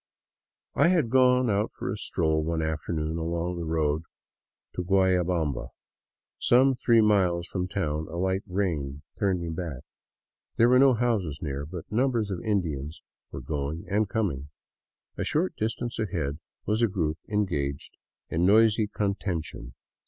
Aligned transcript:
I 0.73 0.87
had 0.87 1.11
gone 1.11 1.47
out 1.51 1.73
for 1.77 1.91
a 1.91 1.95
stroll 1.95 2.43
one 2.43 2.63
afternoon 2.63 3.19
along 3.19 3.57
the 3.59 3.65
road 3.65 4.01
to 4.73 4.83
Gualla 4.83 5.23
bamba. 5.23 5.67
Some 6.39 6.73
three 6.73 7.01
miles 7.01 7.45
from 7.45 7.67
town 7.67 8.07
a 8.09 8.15
light 8.17 8.41
rain 8.47 9.03
turned 9.19 9.41
me 9.41 9.49
back. 9.49 9.83
There 10.55 10.69
were 10.69 10.79
no 10.79 10.95
houses 10.95 11.37
near, 11.43 11.67
but 11.67 11.85
numbers 11.91 12.31
of 12.31 12.41
Indians 12.41 13.03
were 13.29 13.41
going 13.41 13.85
and 13.87 14.09
coming. 14.09 14.49
A 15.19 15.23
short 15.23 15.55
distance 15.55 15.99
ahead 15.99 16.39
was 16.65 16.81
a 16.81 16.87
group 16.87 17.19
engaged 17.29 17.93
in 18.27 18.43
noisy 18.43 18.87
con 18.87 19.13
tention. 19.13 19.75